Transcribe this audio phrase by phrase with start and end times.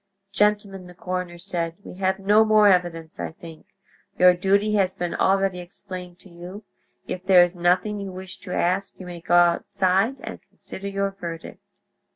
[0.31, 3.67] "Gentlemen," the coroner said, "we have no more evidence, I think.
[4.17, 6.63] Your duty has been already explained to you;
[7.07, 11.11] if there is nothing you wish to ask you may go outside and consider your
[11.11, 11.61] verdict."